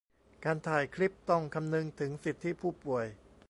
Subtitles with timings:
[0.45, 3.05] การถ่ายคลิปต้องคำนึงถึงสิทธิผู้ป่วย